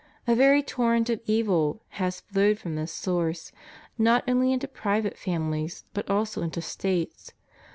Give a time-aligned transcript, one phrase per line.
[0.25, 3.51] A very torrent of evil has flowed from this source,
[3.99, 7.33] not only into private families, but also into States.